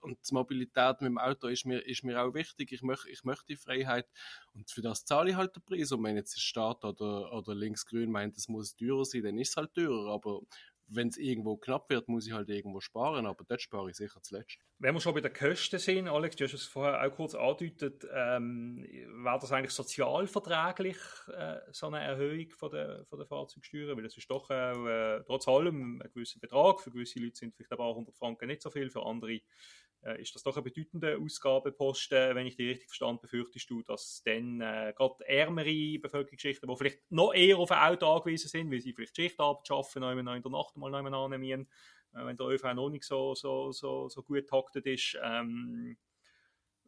und 0.00 0.18
die 0.28 0.34
Mobilität 0.34 1.00
mit 1.02 1.10
dem 1.10 1.18
Auto 1.18 1.48
ist 1.48 1.66
mir, 1.66 1.86
ist 1.86 2.02
mir 2.02 2.20
auch 2.22 2.32
wichtig. 2.32 2.72
Ich 2.72 2.82
möchte, 2.82 3.10
ich 3.10 3.22
möchte 3.22 3.46
die 3.48 3.56
Freiheit. 3.56 4.08
Und 4.54 4.70
für 4.70 4.82
das 4.82 5.04
zahle 5.04 5.30
ich 5.30 5.36
halt 5.36 5.54
den 5.54 5.62
Preis. 5.62 5.92
Und 5.92 6.02
wenn 6.02 6.16
jetzt 6.16 6.34
der 6.34 6.40
Staat 6.40 6.84
oder, 6.84 7.32
oder 7.32 7.54
links-grün 7.54 8.10
meint, 8.10 8.36
es 8.36 8.48
muss 8.48 8.74
teurer 8.74 9.04
sein, 9.04 9.22
dann 9.22 9.38
ist 9.38 9.50
es 9.50 9.56
halt 9.56 9.74
teurer. 9.74 10.12
Aber 10.12 10.40
wenn 10.90 11.08
es 11.08 11.16
irgendwo 11.16 11.56
knapp 11.56 11.88
wird, 11.90 12.08
muss 12.08 12.26
ich 12.26 12.32
halt 12.32 12.48
irgendwo 12.48 12.80
sparen, 12.80 13.26
aber 13.26 13.44
dort 13.46 13.62
spare 13.62 13.90
ich 13.90 13.96
sicher 13.96 14.20
zuletzt. 14.22 14.58
Wenn 14.78 14.94
wir 14.94 15.00
schon 15.00 15.14
bei 15.14 15.20
den 15.20 15.32
Kosten 15.32 15.78
sind, 15.78 16.08
Alex, 16.08 16.36
du 16.36 16.44
hast 16.44 16.54
es 16.54 16.66
vorher 16.66 17.02
auch 17.02 17.14
kurz 17.14 17.34
angedeutet, 17.34 18.06
ähm, 18.12 18.82
wäre 18.82 19.38
das 19.40 19.52
eigentlich 19.52 19.72
sozialverträglich, 19.72 20.96
äh, 21.36 21.58
so 21.70 21.86
eine 21.86 22.00
Erhöhung 22.00 22.50
von 22.50 22.70
der, 22.70 23.04
von 23.06 23.18
der 23.18 23.26
Fahrzeugsteuer? 23.26 23.96
Weil 23.96 24.06
es 24.06 24.16
ist 24.16 24.30
doch 24.30 24.50
äh, 24.50 25.20
trotz 25.26 25.46
allem 25.48 26.00
ein 26.02 26.10
gewisser 26.12 26.40
Betrag, 26.40 26.80
für 26.80 26.90
gewisse 26.90 27.20
Leute 27.20 27.36
sind 27.36 27.54
vielleicht 27.54 27.72
ein 27.72 27.78
paar 27.78 27.94
hundert 27.94 28.16
Franken 28.16 28.48
nicht 28.48 28.62
so 28.62 28.70
viel, 28.70 28.90
für 28.90 29.04
andere 29.04 29.40
äh, 30.02 30.20
ist 30.20 30.34
das 30.34 30.42
doch 30.42 30.56
ein 30.56 30.64
bedeutender 30.64 31.18
Ausgabeposten. 31.18 32.34
Wenn 32.34 32.46
ich 32.46 32.56
die 32.56 32.68
richtig 32.68 32.88
verstanden 32.88 33.20
befürchtest 33.22 33.68
du, 33.70 33.82
dass 33.82 34.22
dann 34.24 34.60
äh, 34.60 34.92
gerade 34.96 35.26
ärmere 35.26 35.98
Bevölkerungsschichten, 35.98 36.68
die 36.68 36.76
vielleicht 36.76 37.10
noch 37.10 37.34
eher 37.34 37.58
auf 37.58 37.70
ein 37.70 37.92
Auto 37.92 38.06
angewiesen 38.06 38.48
sind, 38.48 38.70
weil 38.70 38.80
sie 38.80 38.92
vielleicht 38.92 39.16
Schichtarbeit 39.16 39.70
arbeiten, 39.70 40.00
noch 40.00 40.34
in 40.36 40.42
der 40.42 40.50
Nacht 40.50 40.76
mal 40.76 40.90
noch 40.90 41.24
annehmen, 41.24 41.68
äh, 42.14 42.24
wenn 42.24 42.36
der 42.36 42.46
ÖV 42.46 42.74
noch 42.74 42.90
nicht 42.90 43.04
so, 43.04 43.34
so, 43.34 43.72
so, 43.72 44.08
so 44.08 44.22
gut 44.22 44.48
taktet 44.48 44.86
ist, 44.86 45.18
ähm, 45.22 45.96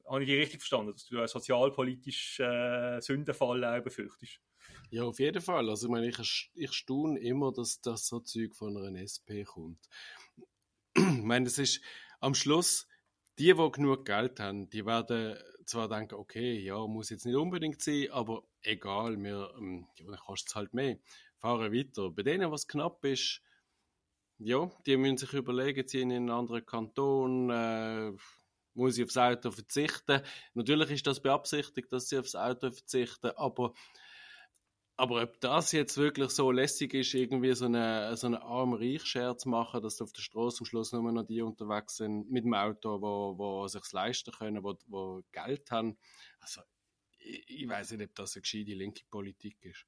habe 0.09 0.23
ich 0.23 0.29
die 0.29 0.37
richtig 0.37 0.61
verstanden, 0.61 0.93
dass 0.93 1.07
du 1.07 1.19
einen 1.19 1.29
sozialpolitischen 1.29 2.45
äh, 2.45 3.01
Sündenfall 3.01 3.65
auch 3.65 3.83
befürchtest? 3.83 4.41
Ja, 4.91 5.05
auf 5.05 5.19
jeden 5.19 5.41
Fall. 5.41 5.69
Also 5.69 5.87
ich 5.87 5.93
meine, 5.93 6.09
ich, 6.09 6.51
ich 6.55 6.73
staune 6.73 7.19
immer, 7.21 7.53
dass 7.53 7.81
das 7.81 8.07
so 8.07 8.21
Zeug 8.21 8.55
von 8.55 8.77
einer 8.77 9.01
SP 9.01 9.45
kommt. 9.45 9.89
ich 10.97 11.23
meine, 11.23 11.45
das 11.45 11.59
ist 11.59 11.81
am 12.21 12.35
Schluss 12.35 12.87
die, 13.39 13.55
die 13.55 13.71
genug 13.73 14.05
Geld 14.05 14.41
haben, 14.41 14.69
die 14.71 14.85
werden 14.85 15.37
zwar 15.67 15.89
denken, 15.89 16.15
okay, 16.15 16.59
ja, 16.59 16.87
muss 16.87 17.11
jetzt 17.11 17.27
nicht 17.27 17.37
unbedingt 17.37 17.81
sein, 17.83 18.09
aber 18.11 18.43
egal, 18.63 19.17
mir, 19.17 19.53
ähm, 19.59 19.87
dann 19.99 20.17
kostet 20.17 20.51
es 20.51 20.55
halt 20.55 20.75
mehr. 20.75 20.99
Fahren 21.39 21.73
weiter. 21.73 22.11
Bei 22.11 22.23
denen, 22.23 22.51
was 22.51 22.69
knapp 22.69 23.05
ist, 23.05 23.43
ja, 24.39 24.71
die 24.87 24.97
müssen 24.97 25.19
sich 25.19 25.33
überlegen, 25.33 25.87
ziehen 25.87 26.11
in 26.11 26.23
einen 26.23 26.31
anderen 26.31 26.65
Kanton, 26.65 27.51
äh, 27.51 28.13
muss 28.75 28.99
ich 28.99 29.05
aufs 29.05 29.17
Auto 29.17 29.51
verzichten. 29.51 30.23
Natürlich 30.55 30.91
ist 30.91 31.07
das 31.07 31.21
beabsichtigt, 31.21 31.93
dass 31.93 32.09
sie 32.09 32.19
aufs 32.19 32.35
Auto 32.35 32.71
verzichten, 32.71 33.31
aber 33.37 33.73
aber 34.97 35.23
ob 35.23 35.41
das 35.41 35.73
jetzt 35.73 35.97
wirklich 35.97 36.31
so 36.31 36.51
lässig 36.51 36.95
ist, 36.95 37.15
irgendwie 37.15 37.55
so 37.55 37.65
eine, 37.65 38.17
so 38.17 38.27
eine 38.27 38.43
arm-reich-Schere 38.43 39.37
zu 39.37 39.49
machen, 39.49 39.83
dass 39.83 40.01
auf 40.03 40.13
der 40.13 40.23
Straße 40.23 40.61
am 40.61 40.67
Schluss 40.67 40.93
nur 40.93 41.11
noch 41.11 41.27
die 41.27 41.43
unterwegs 41.43 41.97
sind 41.97 42.31
mit 42.31 42.45
dem 42.45 42.55
Auto, 42.55 43.01
wo, 43.01 43.37
wo 43.39 43.67
sich 43.69 43.91
leisten 43.93 44.33
können, 44.33 44.63
wo, 44.63 44.77
wo 44.87 45.23
Geld 45.33 45.71
haben. 45.71 45.97
Also, 46.41 46.61
ich, 47.19 47.45
ich 47.49 47.69
weiß 47.69 47.93
nicht, 47.93 48.11
ob 48.11 48.15
das 48.15 48.37
eine 48.37 48.43
gescheite 48.43 48.75
linke 48.75 49.05
Politik 49.11 49.65
ist. 49.65 49.87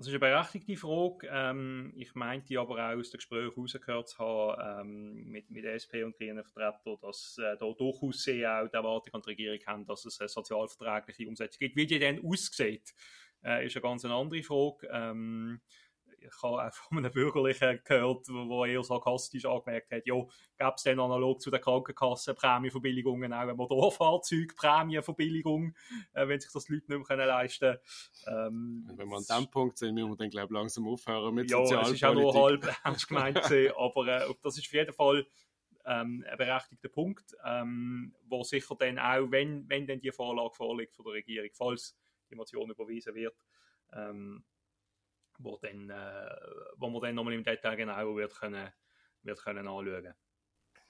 Das 0.00 0.06
ist 0.06 0.14
eine 0.14 0.20
berechtigte 0.20 0.78
Frage. 0.78 1.28
Ähm, 1.30 1.92
ich 1.94 2.14
meinte 2.14 2.58
aber 2.58 2.76
auch 2.76 2.98
aus 2.98 3.10
dem 3.10 3.18
Gespräch 3.18 3.54
herausgehört 3.54 4.08
zu 4.08 4.18
haben, 4.18 4.88
ähm, 4.88 5.24
mit, 5.30 5.50
mit 5.50 5.66
SP 5.68 6.02
und 6.02 6.16
grünen 6.16 6.42
Vertretern, 6.42 6.96
dass 7.02 7.36
äh, 7.36 7.56
da 7.58 7.70
durchaus 7.70 8.22
sehr 8.22 8.62
auch 8.62 8.68
die 8.68 8.76
Erwartung 8.76 9.12
an 9.12 9.20
die 9.20 9.28
Regierung 9.28 9.58
haben, 9.66 9.84
dass 9.84 10.06
es 10.06 10.18
eine 10.18 10.30
sozialverträgliche 10.30 11.28
Umsetzung 11.28 11.58
gibt. 11.58 11.76
Wie 11.76 11.86
die 11.86 11.98
denn 11.98 12.24
aussieht, 12.24 12.94
äh, 13.44 13.66
ist 13.66 13.76
eine 13.76 13.82
ganz 13.82 14.04
andere 14.04 14.42
Frage. 14.42 14.88
Ähm, 14.90 15.60
ich 16.22 16.42
habe 16.42 16.66
auch 16.66 16.74
von 16.74 16.98
einem 16.98 17.12
Bürgerlichen 17.12 17.80
gehört, 17.84 18.26
der 18.28 18.66
eher 18.66 18.82
sarkastisch 18.82 19.46
angemerkt 19.46 19.92
hat, 19.92 20.06
ja, 20.06 20.16
gäbe 20.58 20.74
es 20.76 20.82
denn 20.82 21.00
analog 21.00 21.40
zu 21.40 21.50
der 21.50 21.60
Krankenkasse 21.60 22.34
Prämienverbilligungen 22.34 23.32
auch 23.32 23.38
eine 23.40 23.54
Motorfahrzeug-Prämienverbilligung, 23.54 25.74
äh, 26.12 26.28
wenn 26.28 26.38
sich 26.40 26.52
das 26.52 26.66
die 26.66 26.74
Leute 26.74 26.98
nicht 26.98 27.08
mehr 27.08 27.26
leisten 27.26 27.78
können. 28.24 28.46
Ähm, 28.46 28.86
wenn 28.96 29.08
wir 29.08 29.16
an 29.16 29.24
dem 29.28 29.50
Punkt 29.50 29.78
sind, 29.78 29.94
müssen 29.94 30.10
wir 30.10 30.16
dann, 30.16 30.30
glaube 30.30 30.46
ich, 30.46 30.52
langsam 30.52 30.86
aufhören 30.88 31.34
mit 31.34 31.50
Ja, 31.50 31.62
es 31.62 31.90
ist 31.90 32.04
auch 32.04 32.14
nur 32.14 32.32
halb 32.34 32.64
ernst 32.84 33.08
gemeint 33.08 33.38
aber 33.38 34.06
äh, 34.06 34.32
das 34.42 34.58
ist 34.58 34.66
auf 34.66 34.72
jeden 34.72 34.92
Fall 34.92 35.26
ähm, 35.86 36.24
ein 36.28 36.36
berechtigter 36.36 36.88
Punkt, 36.88 37.36
ähm, 37.44 38.12
wo 38.28 38.42
sicher 38.42 38.74
dann 38.78 38.98
auch, 38.98 39.30
wenn, 39.30 39.68
wenn 39.68 39.86
dann 39.86 40.00
die 40.00 40.12
Vorlage 40.12 40.54
vorliegt 40.54 40.94
von 40.94 41.06
der 41.06 41.14
Regierung, 41.14 41.48
falls 41.54 41.96
die 42.30 42.36
Motion 42.36 42.70
überwiesen 42.70 43.14
wird, 43.14 43.36
ähm, 43.92 44.44
wo, 45.38 45.58
dann, 45.58 45.90
äh, 45.90 46.36
wo 46.76 46.88
man 46.88 47.02
dann 47.02 47.14
nochmal 47.14 47.34
im 47.34 47.44
Detail 47.44 47.76
genauer 47.76 48.16
wird 48.16 48.34
können, 48.34 48.72
wird 49.22 49.42
können 49.42 49.68
anschauen 49.68 50.14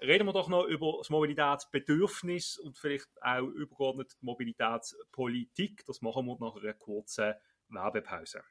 Reden 0.02 0.26
wir 0.26 0.32
doch 0.32 0.48
noch 0.48 0.64
über 0.64 0.94
das 0.98 1.10
Mobilitätsbedürfnis 1.10 2.58
und 2.58 2.78
vielleicht 2.78 3.10
auch 3.20 3.46
übergeordnet 3.46 4.16
die 4.20 4.24
Mobilitätspolitik. 4.24 5.84
Das 5.84 6.00
machen 6.00 6.24
wir 6.24 6.38
nach 6.40 6.56
einer 6.56 6.72
kurzen 6.72 7.34
Werbepause. 7.68 8.42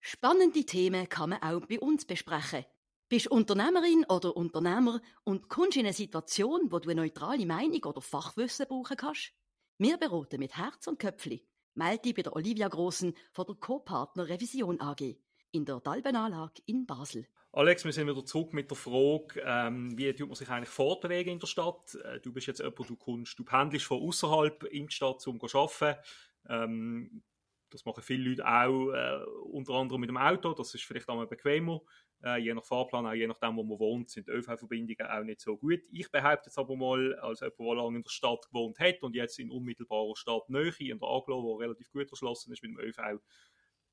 Spannende 0.00 0.64
Themen 0.66 1.08
kann 1.08 1.30
man 1.30 1.42
auch 1.42 1.66
bei 1.66 1.80
uns 1.80 2.04
besprechen. 2.04 2.66
Bist 3.08 3.28
Unternehmerin 3.28 4.04
oder 4.10 4.36
Unternehmer 4.36 5.00
und 5.24 5.48
kommst 5.48 5.78
in 5.78 5.86
eine 5.86 5.94
Situation, 5.94 6.70
wo 6.70 6.78
du 6.78 6.90
eine 6.90 7.00
neutrale 7.00 7.46
Meinung 7.46 7.82
oder 7.84 8.02
Fachwissen 8.02 8.66
brauchen 8.68 8.98
kannst? 8.98 9.32
Wir 9.78 9.96
beraten 9.96 10.40
mit 10.40 10.56
Herz 10.58 10.86
und 10.88 10.98
Köpfli. 10.98 11.46
Melde 11.78 12.12
bei 12.12 12.22
der 12.22 12.34
Olivia 12.34 12.66
Grossen 12.66 13.14
von 13.30 13.46
der 13.46 13.54
Co-Partner 13.54 14.28
Revision 14.28 14.80
AG 14.80 15.14
in 15.52 15.64
der 15.64 15.78
Dalbenanlage 15.78 16.60
in 16.66 16.86
Basel. 16.86 17.24
Alex, 17.52 17.84
wir 17.84 17.92
sind 17.92 18.08
wieder 18.08 18.24
zurück 18.24 18.52
mit 18.52 18.68
der 18.68 18.76
Frage, 18.76 19.40
ähm, 19.44 19.96
wie 19.96 20.12
tut 20.12 20.28
man 20.28 20.34
sich 20.34 20.48
eigentlich 20.48 20.68
fortbewegen 20.68 21.34
in 21.34 21.38
der 21.38 21.46
Stadt? 21.46 21.94
Äh, 22.04 22.18
du 22.18 22.32
bist 22.32 22.48
jetzt 22.48 22.58
jemand, 22.58 22.90
du 22.90 22.96
kommst, 22.96 23.38
du 23.38 23.44
pendelst 23.44 23.86
von 23.86 24.02
außerhalb 24.02 24.64
in 24.64 24.88
die 24.88 24.92
Stadt, 24.92 25.24
um 25.28 25.40
zu 25.40 25.56
arbeiten. 25.56 26.00
Ähm, 26.48 27.22
das 27.70 27.84
machen 27.84 28.02
viele 28.02 28.30
Leute 28.30 28.46
auch, 28.46 28.92
äh, 28.92 29.24
unter 29.50 29.74
anderem 29.74 30.00
mit 30.00 30.10
dem 30.10 30.16
Auto. 30.16 30.54
Das 30.54 30.74
ist 30.74 30.84
vielleicht 30.84 31.08
einmal 31.08 31.26
bequemer. 31.26 31.80
Äh, 32.24 32.38
je 32.40 32.54
nach 32.54 32.64
Fahrplan, 32.64 33.06
auch 33.06 33.12
je 33.12 33.26
nachdem, 33.26 33.56
wo 33.56 33.62
man 33.62 33.78
wohnt, 33.78 34.10
sind 34.10 34.28
ÖV-Verbindungen 34.28 35.06
auch 35.06 35.22
nicht 35.22 35.40
so 35.40 35.56
gut. 35.56 35.80
Ich 35.92 36.10
behaupte 36.10 36.48
jetzt 36.48 36.58
aber 36.58 36.76
mal, 36.76 37.14
als 37.16 37.40
jemand, 37.40 37.58
der 37.60 37.74
lange 37.74 37.96
in 37.98 38.02
der 38.02 38.10
Stadt 38.10 38.48
gewohnt 38.48 38.78
hat 38.80 39.02
und 39.02 39.14
jetzt 39.14 39.38
in 39.38 39.50
unmittelbarer 39.50 40.16
Stadtnähe, 40.16 40.72
in 40.78 40.98
der 40.98 41.08
Aglo, 41.08 41.42
wo 41.42 41.54
relativ 41.54 41.90
gut 41.92 42.10
erschlossen 42.10 42.52
ist 42.52 42.62
mit 42.62 42.72
dem 42.72 42.80
ÖV, 42.80 43.20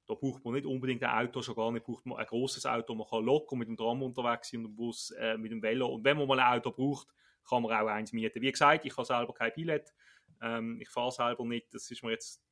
da 0.08 0.13
braucht 0.13 0.44
man 0.44 0.53
nicht 0.53 0.65
unbedingt 0.65 1.03
ein 1.03 1.27
Auto, 1.27 1.41
schon 1.41 1.55
gar 1.55 1.72
nicht 1.72 1.86
braucht 1.86 2.05
man 2.05 2.17
ein 2.17 2.25
großes 2.25 2.65
Auto. 2.65 2.94
Man 2.94 3.08
kann 3.08 3.24
locker 3.24 3.55
mit 3.55 3.67
dem 3.67 3.77
Tram 3.77 4.03
unterwegs 4.03 4.50
sein 4.50 4.60
und 4.60 4.72
dem 4.72 4.75
Bus, 4.75 5.12
äh, 5.12 5.38
mit 5.38 5.51
dem 5.51 5.62
Velo. 5.62 5.88
Und 5.88 6.03
wenn 6.03 6.17
man 6.17 6.27
mal 6.27 6.39
ein 6.39 6.58
Auto 6.58 6.72
braucht, 6.72 7.08
kann 7.48 7.63
man 7.63 7.72
auch 7.72 7.88
eins 7.88 8.13
mieten. 8.13 8.41
Wie 8.41 8.51
gesagt, 8.51 8.86
ich 8.86 8.96
habe 8.96 9.05
selber 9.05 9.34
kein 9.34 9.51
Billett. 9.53 9.94
Ähm, 10.41 10.79
ich 10.79 10.89
fahre 10.89 11.12
selber 11.12 11.46
nicht. 11.46 11.74
Das 11.74 11.89
ist 11.89 12.03
mir 12.03 12.12
jetzt 12.12 12.44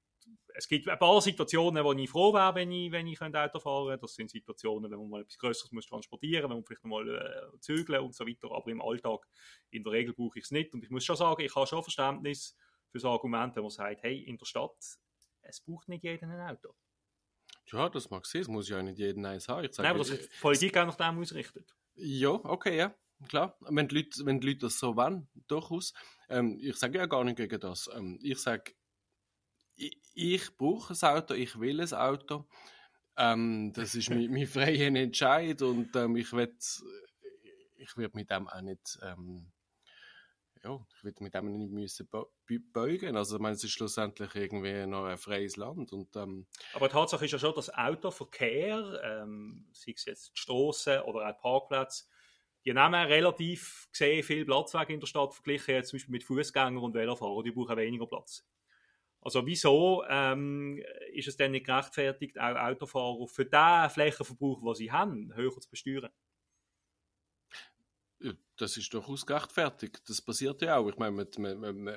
es 0.55 0.67
gibt 0.67 0.87
ein 0.87 0.99
paar 0.99 1.21
Situationen, 1.21 1.83
wo 1.83 1.93
ich 1.93 2.09
froh 2.09 2.33
wäre, 2.33 2.55
wenn 2.55 2.71
ich, 2.71 2.91
wenn 2.91 3.07
ich 3.07 3.21
Auto 3.21 3.59
fahren 3.59 3.87
könnte. 3.87 4.01
Das 4.01 4.15
sind 4.15 4.29
Situationen, 4.29 4.91
wenn 4.91 4.99
man 4.99 5.09
mal 5.09 5.21
etwas 5.21 5.37
Größeres 5.37 5.71
muss 5.71 5.87
transportieren 5.87 6.43
muss, 6.43 6.49
wenn 6.49 6.57
man 6.57 6.65
vielleicht 6.65 6.85
mal 6.85 7.53
äh, 7.53 7.59
zügeln 7.59 8.01
und 8.01 8.13
so 8.13 8.25
weiter. 8.27 8.51
Aber 8.51 8.69
im 8.69 8.81
Alltag, 8.81 9.27
in 9.71 9.83
der 9.83 9.93
Regel 9.93 10.13
brauche 10.13 10.39
ich 10.39 10.45
es 10.45 10.51
nicht. 10.51 10.73
Und 10.73 10.83
ich 10.83 10.89
muss 10.89 11.03
schon 11.05 11.15
sagen, 11.15 11.41
ich 11.41 11.55
habe 11.55 11.67
schon 11.67 11.83
Verständnis 11.83 12.55
für 12.89 12.99
das 12.99 13.05
Argument, 13.05 13.55
wenn 13.55 13.63
man 13.63 13.71
sagt, 13.71 14.03
hey, 14.03 14.19
in 14.21 14.37
der 14.37 14.45
Stadt, 14.45 14.77
es 15.41 15.61
braucht 15.61 15.89
nicht 15.89 16.03
jeder 16.03 16.27
ein 16.27 16.39
Auto. 16.39 16.75
Ja, 17.71 17.89
das 17.89 18.09
mag 18.09 18.25
sein, 18.25 18.41
es 18.41 18.47
muss 18.47 18.69
ja 18.69 18.81
nicht 18.81 18.99
jeden 18.99 19.25
eins 19.25 19.47
haben. 19.47 19.63
Ich 19.63 19.73
sage, 19.73 19.87
Nein, 19.87 19.95
aber 19.95 19.99
das 19.99 20.09
ist 20.09 20.31
die 20.31 20.41
Politik 20.41 20.77
auch 20.77 20.85
nach 20.85 20.95
dem 20.95 21.19
ausrichtet. 21.19 21.73
Ja, 21.95 22.29
okay, 22.29 22.77
ja, 22.77 22.95
klar. 23.27 23.57
Wenn 23.61 23.87
die 23.87 23.95
Leute, 23.95 24.25
wenn 24.25 24.39
die 24.39 24.47
Leute 24.47 24.59
das 24.59 24.79
so 24.79 24.95
wollen, 24.95 25.27
durchaus. 25.47 25.93
Ähm, 26.29 26.57
ich 26.61 26.75
sage 26.75 26.97
ja 26.97 27.05
gar 27.05 27.23
nicht 27.23 27.37
gegen 27.37 27.59
das. 27.59 27.89
Ähm, 27.93 28.19
ich 28.21 28.39
sage, 28.39 28.73
ich, 29.75 30.57
brauche 30.57 30.93
ein 30.93 31.15
Auto, 31.15 31.33
ich 31.33 31.59
will 31.59 31.81
ein 31.81 31.93
Auto. 31.93 32.45
Ähm, 33.17 33.71
das 33.73 33.95
ist 33.95 34.09
mein, 34.09 34.31
mein 34.31 34.47
freier 34.47 34.87
Entscheid 34.95 35.61
und 35.61 35.95
ähm, 35.95 36.15
ich 36.15 36.33
werde 36.33 36.55
ich 37.75 37.97
werd 37.97 38.15
mit 38.15 38.29
dem 38.29 38.47
auch 38.47 38.61
nicht 38.61 38.97
ähm, 39.03 39.51
ja, 40.63 40.79
ich 40.95 41.03
würde 41.03 41.23
mit 41.23 41.33
dem 41.33 41.51
nicht 41.51 41.71
müssen 41.71 42.07
beugen. 42.71 43.17
Also, 43.17 43.35
ich 43.35 43.41
meine, 43.41 43.55
es 43.55 43.63
ist 43.63 43.71
schlussendlich 43.71 44.33
irgendwie 44.33 44.85
noch 44.85 45.05
ein 45.05 45.17
freies 45.17 45.57
Land. 45.57 45.91
Und, 45.91 46.15
ähm, 46.15 46.47
Aber 46.73 46.87
die 46.87 46.93
Tatsache 46.93 47.25
ist 47.25 47.31
ja 47.31 47.39
schon, 47.39 47.53
dass 47.53 47.73
Autoverkehr, 47.73 49.01
ähm, 49.03 49.67
sei 49.73 49.93
es 49.95 50.05
jetzt 50.05 50.31
die 50.35 50.39
Strassen 50.39 51.01
oder 51.01 51.29
auch 51.29 51.41
Parkplätze, 51.41 52.05
die 52.65 52.73
nehmen 52.73 52.95
relativ 52.95 53.89
gesehen 53.91 54.23
viel 54.23 54.45
Platz 54.45 54.73
weg 54.73 54.89
in 54.89 55.01
der 55.01 55.07
Stadt, 55.07 55.33
verglichen 55.33 55.75
jetzt 55.75 55.89
zum 55.89 55.97
Beispiel 55.97 56.13
mit 56.13 56.23
Fußgängern 56.23 56.77
und 56.77 56.93
Velofahrern, 56.93 57.43
die 57.43 57.51
brauchen 57.51 57.75
weniger 57.75 58.07
Platz. 58.07 58.45
Also 59.23 59.45
wieso 59.45 60.03
ähm, 60.09 60.81
ist 61.13 61.27
es 61.27 61.37
denn 61.37 61.51
nicht 61.51 61.65
gerechtfertigt, 61.65 62.39
auch 62.39 62.55
Autofahrer 62.55 63.27
für 63.27 63.45
den 63.45 63.89
Flächenverbrauch, 63.89 64.61
den 64.63 64.75
sie 64.75 64.91
haben, 64.91 65.33
höher 65.35 65.59
zu 65.59 65.69
besteuern? 65.69 66.11
das 68.57 68.77
ist 68.77 68.93
durchaus 68.93 69.25
gerechtfertigt. 69.25 70.01
Das 70.07 70.21
passiert 70.21 70.61
ja 70.61 70.77
auch. 70.77 70.87
Ich 70.87 70.97
meine, 70.97 71.11
mit, 71.11 71.37
mit, 71.37 71.57
mit, 71.59 71.95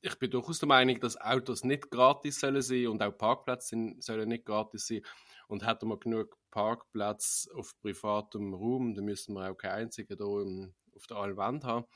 ich 0.00 0.18
bin 0.18 0.30
durchaus 0.30 0.58
der 0.58 0.68
Meinung, 0.68 0.98
dass 1.00 1.20
Autos 1.20 1.64
nicht 1.64 1.90
gratis 1.90 2.40
sollen 2.40 2.62
sein 2.62 2.88
und 2.88 3.02
auch 3.02 3.16
Parkplätze 3.16 3.94
sollen 3.98 4.28
nicht 4.28 4.46
gratis 4.46 4.86
sein. 4.86 5.02
Und 5.48 5.66
hätten 5.66 5.88
wir 5.88 5.98
genug 5.98 6.36
Parkplätze 6.50 7.50
auf 7.54 7.72
privatem 7.80 8.54
Raum, 8.54 8.94
dann 8.94 9.04
müssten 9.04 9.34
wir 9.34 9.50
auch 9.50 9.56
keinen 9.56 9.84
einzigen 9.84 10.16
hier 10.16 10.72
auf 10.96 11.06
der 11.06 11.16
Allwand 11.16 11.64
haben. 11.64 11.86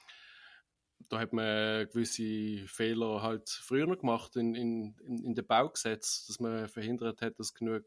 Da 1.09 1.19
hat 1.21 1.33
man 1.33 1.89
gewisse 1.89 2.67
Fehler 2.67 3.23
halt 3.23 3.49
früher 3.49 3.87
noch 3.87 3.99
gemacht 3.99 4.37
in, 4.37 4.55
in, 4.55 4.95
in, 4.99 5.25
in 5.25 5.35
den 5.35 5.47
Baugesetz, 5.47 6.27
dass 6.27 6.41
man 6.41 6.69
verhindert 6.69 7.23
hat, 7.23 7.39
dass 7.39 7.55
genug 7.55 7.85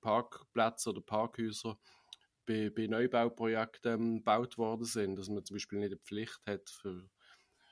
Parkplätze 0.00 0.90
oder 0.90 1.00
Parkhäuser 1.00 1.78
bei, 2.46 2.70
bei 2.70 2.86
Neubauprojekten 2.86 4.18
gebaut 4.18 4.58
worden 4.58 4.84
sind, 4.84 5.16
dass 5.16 5.28
man 5.28 5.44
zum 5.44 5.56
Beispiel 5.56 5.78
nicht 5.78 5.92
eine 5.92 6.00
Pflicht 6.00 6.40
hat 6.46 6.70
für 6.70 7.08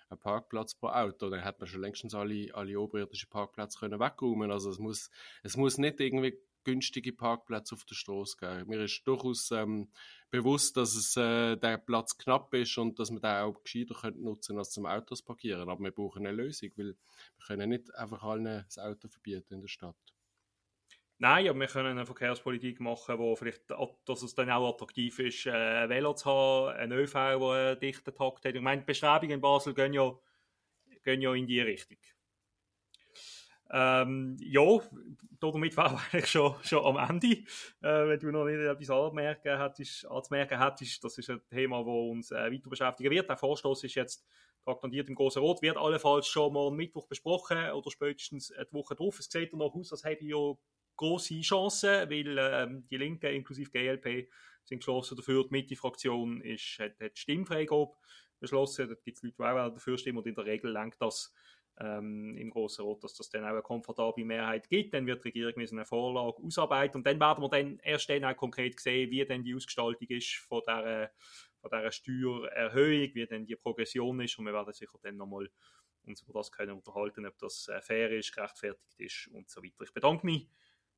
einen 0.08 0.20
Parkplatz 0.20 0.74
pro 0.74 0.88
Auto, 0.88 1.28
dann 1.28 1.44
hat 1.44 1.58
man 1.60 1.66
schon 1.68 1.80
längstens 1.80 2.14
alle, 2.14 2.48
alle 2.54 2.80
oberirdischen 2.80 3.28
Parkplätze 3.28 3.78
können 3.78 4.00
wegräumen. 4.00 4.50
Also 4.50 4.70
es 4.70 4.78
muss, 4.78 5.10
es 5.42 5.56
muss 5.56 5.78
nicht 5.78 6.00
irgendwie 6.00 6.38
günstige 6.68 7.14
Parkplätze 7.14 7.75
auf 7.75 7.84
der 7.87 7.94
Straße 7.94 8.37
geben. 8.37 8.68
Mir 8.68 8.84
ist 8.84 9.02
durchaus 9.06 9.50
ähm, 9.52 9.88
bewusst, 10.30 10.76
dass 10.76 10.94
es 10.94 11.16
äh, 11.16 11.56
der 11.56 11.78
Platz 11.78 12.18
knapp 12.18 12.52
ist 12.52 12.76
und 12.76 12.98
dass 12.98 13.10
man 13.10 13.22
den 13.22 13.30
auch 13.30 13.62
gescheiter 13.62 13.94
könnte 13.94 14.22
nutzen 14.22 14.58
als 14.58 14.72
zum 14.72 14.84
Autos 14.84 15.22
parkieren. 15.22 15.70
Aber 15.70 15.82
wir 15.82 15.92
brauchen 15.92 16.26
eine 16.26 16.37
Lösung, 16.37 16.70
weil 16.76 16.94
wir 16.94 17.46
können 17.46 17.70
nicht 17.70 17.94
einfach 17.94 18.22
allen 18.22 18.44
das 18.44 18.78
Auto 18.78 19.08
verbieten 19.08 19.54
in 19.54 19.60
der 19.62 19.68
Stadt. 19.68 19.96
Nein, 21.16 21.48
aber 21.48 21.58
wir 21.58 21.68
können 21.68 21.92
eine 21.92 22.04
Verkehrspolitik 22.04 22.80
machen, 22.80 23.18
wo 23.18 23.34
vielleicht, 23.34 23.70
dass 24.04 24.22
es 24.22 24.34
dann 24.34 24.50
auch 24.50 24.68
attraktiv 24.75 25.18
ist, 25.20 25.46
äh, 25.46 25.88
Velo 25.88 26.12
zu 26.12 26.26
haben, 26.26 26.76
ein 26.76 26.92
ÖV, 26.92 27.12
der 27.14 27.40
einen 27.40 27.80
dichten 27.80 28.14
Takt 28.14 28.44
hat. 28.44 28.54
Ich 28.54 28.60
meine, 28.60 28.82
die 28.82 28.87
Bestrebungen 28.87 29.37
in 29.37 29.40
Basel 29.40 29.72
gehen 29.72 29.94
ja, 29.94 30.14
gehen 31.02 31.22
ja 31.22 31.32
in 31.32 31.46
die 31.46 31.62
Richtung. 31.62 31.98
Ähm, 33.70 34.37
ja, 34.40 34.80
damit 35.40 35.76
war 35.76 36.00
ich 36.12 36.26
schon, 36.26 36.54
schon 36.62 36.84
am 36.84 37.10
Ende. 37.10 37.44
Äh, 37.82 38.08
wenn 38.08 38.18
du 38.18 38.30
noch 38.30 38.44
nicht 38.44 38.58
etwas 38.58 38.90
anmerken 38.90 39.58
hättest, 39.58 40.06
anzumerken 40.06 40.62
hättest, 40.62 41.04
das 41.04 41.18
ist 41.18 41.30
ein 41.30 41.40
Thema, 41.50 41.78
das 41.78 41.87
uns 41.87 42.30
äh, 42.30 42.50
weiter 42.50 42.70
beschäftigen 42.70 43.10
wird. 43.10 43.28
Der 43.28 43.37
Vorstoß 43.37 43.84
ist 43.84 43.94
jetzt 43.94 44.26
traktandiert 44.64 45.08
im 45.08 45.14
Großen 45.14 45.40
Rot, 45.40 45.62
wird 45.62 45.76
allenfalls 45.76 46.26
schon 46.26 46.52
mal 46.52 46.68
am 46.68 46.76
Mittwoch 46.76 47.06
besprochen 47.06 47.70
oder 47.70 47.90
spätestens 47.90 48.52
eine 48.52 48.66
Woche 48.72 48.94
drauf. 48.94 49.18
Es 49.18 49.30
sieht 49.30 49.52
noch 49.52 49.75
aus, 49.75 49.92
als 49.92 50.04
hätte 50.04 50.25
ja 50.25 50.54
große 50.96 51.40
Chance, 51.40 52.06
weil 52.10 52.37
ähm, 52.38 52.87
die 52.90 52.96
Linke 52.96 53.30
inklusive 53.30 53.70
GLP 53.70 54.28
sind 54.64 54.78
geschlossen 54.78 55.16
dafür. 55.16 55.44
Die 55.44 55.50
Mitte-Fraktion 55.52 56.42
hat, 56.42 57.00
hat 57.00 57.18
Stimmfreigabe 57.18 57.92
beschlossen. 58.40 58.88
Da 58.88 58.94
gibt 58.94 59.16
es 59.16 59.22
Leute, 59.22 59.37
die 59.38 59.42
auch 59.42 59.75
dafür 59.75 59.98
stimmen 59.98 60.18
und 60.18 60.26
in 60.26 60.34
der 60.34 60.44
Regel 60.44 60.70
lenkt 60.70 61.00
das 61.00 61.32
ähm, 61.80 62.37
im 62.37 62.50
Großen 62.50 62.85
Rot, 62.85 63.04
dass 63.04 63.14
das 63.14 63.30
dann 63.30 63.44
auch 63.44 63.49
eine 63.49 63.62
komfortable 63.62 64.25
Mehrheit 64.25 64.68
gibt. 64.68 64.94
Dann 64.94 65.06
wird 65.06 65.25
die 65.25 65.28
Regierung 65.28 65.54
eine 65.58 65.85
Vorlage 65.85 66.42
ausarbeiten 66.42 66.99
und 66.99 67.06
dann 67.06 67.20
werden 67.20 67.42
wir 67.42 67.49
dann 67.49 67.78
erst 67.80 68.08
dann 68.08 68.25
auch 68.25 68.37
konkret 68.37 68.80
sehen, 68.80 69.11
wie 69.11 69.25
denn 69.25 69.44
die 69.44 69.54
Ausgestaltung 69.54 70.08
ist 70.08 70.35
von 70.37 70.62
dieser, 70.66 71.11
von 71.61 71.70
dieser 71.70 71.92
Steuererhöhung, 71.92 73.14
wie 73.14 73.26
denn 73.26 73.47
die 73.47 73.56
Progression 73.56 74.20
ist 74.20 74.38
und 74.38 74.47
wir 74.47 74.52
werden 74.52 74.73
sicher 74.73 74.99
dann 75.02 75.16
nochmal 75.16 75.49
uns 76.04 76.23
über 76.23 76.32
das 76.32 76.50
können 76.50 76.73
unterhalten, 76.73 77.26
ob 77.26 77.38
das 77.38 77.68
äh, 77.68 77.80
fair 77.80 78.11
ist, 78.11 78.35
gerechtfertigt 78.35 78.94
ist 78.99 79.28
und 79.28 79.49
so 79.49 79.62
weiter. 79.62 79.85
Ich 79.85 79.92
bedanke 79.92 80.26
mich 80.26 80.49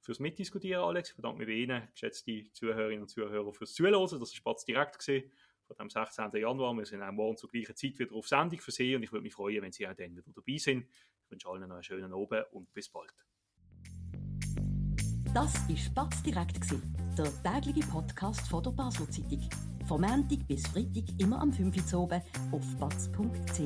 fürs 0.00 0.20
Mitdiskutieren, 0.20 0.82
Alex. 0.82 1.10
Ich 1.10 1.16
bedanke 1.16 1.38
mich 1.38 1.48
bei 1.48 1.52
Ihnen, 1.54 1.88
geschätzte 1.92 2.50
Zuhörerinnen 2.52 3.02
und 3.02 3.08
Zuhörer, 3.08 3.52
fürs 3.52 3.74
Zuhören. 3.74 4.00
Das 4.00 4.12
war 4.12 4.26
Spatz 4.26 4.64
direkt 4.64 4.98
gewesen, 4.98 5.30
von 5.70 5.86
dem 5.86 5.90
16. 5.90 6.30
Januar. 6.32 6.76
Wir 6.76 6.84
sind 6.84 7.02
auch 7.02 7.12
morgen 7.12 7.36
zur 7.36 7.48
gleichen 7.48 7.76
Zeit 7.76 7.98
wieder 7.98 8.14
auf 8.14 8.26
Sendung 8.26 8.58
für 8.58 8.72
Sie 8.72 8.96
und 8.96 9.02
ich 9.02 9.12
würde 9.12 9.22
mich 9.22 9.34
freuen, 9.34 9.62
wenn 9.62 9.72
Sie 9.72 9.86
auch 9.86 9.94
dann 9.94 10.16
wieder 10.16 10.32
dabei 10.34 10.56
sind. 10.58 10.86
Ich 11.24 11.30
wünsche 11.30 11.48
allen 11.48 11.68
noch 11.68 11.76
einen 11.76 11.84
schönen 11.84 12.12
Abend 12.12 12.44
und 12.52 12.72
bis 12.72 12.88
bald. 12.88 13.14
Das 15.32 15.68
war 15.68 15.76
Spatz 15.76 16.22
direkt, 16.24 16.58
der 17.16 17.42
tägliche 17.42 17.86
Podcast 17.88 18.48
von 18.48 18.62
der 18.64 18.72
Basel 18.72 19.08
Zeitung. 19.10 19.48
Von 19.86 20.00
Montag 20.00 20.46
bis 20.48 20.66
Freitag 20.66 21.04
immer 21.18 21.40
am 21.40 21.52
5 21.52 21.92
Uhr 21.92 22.00
oben 22.00 22.20
auf 22.50 22.76
batz.ch. 22.78 23.60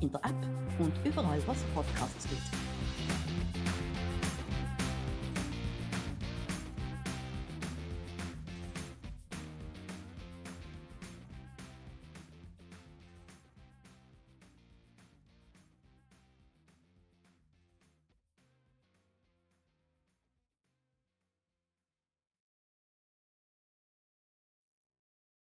In 0.00 0.10
der 0.10 0.24
App 0.24 0.78
und 0.78 0.92
überall, 1.04 1.46
was 1.46 1.62
Podcasts 1.74 2.28
gibt. 2.28 3.25